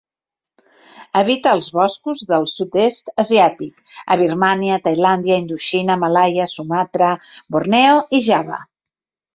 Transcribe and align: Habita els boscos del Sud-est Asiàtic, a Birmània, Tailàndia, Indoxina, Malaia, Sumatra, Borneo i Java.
Habita 1.19 1.51
els 1.57 1.67
boscos 1.79 2.23
del 2.31 2.47
Sud-est 2.55 3.13
Asiàtic, 3.25 3.85
a 4.15 4.19
Birmània, 4.25 4.81
Tailàndia, 4.89 5.41
Indoxina, 5.45 6.01
Malaia, 6.07 6.53
Sumatra, 6.57 7.17
Borneo 7.57 8.05
i 8.23 8.27
Java. 8.33 8.63